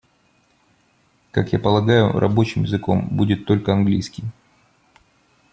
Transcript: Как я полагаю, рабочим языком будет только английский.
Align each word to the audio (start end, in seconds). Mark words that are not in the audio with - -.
Как 1.29 1.53
я 1.53 1.59
полагаю, 1.59 2.13
рабочим 2.19 2.63
языком 2.63 3.07
будет 3.15 3.45
только 3.45 3.71
английский. 3.71 4.23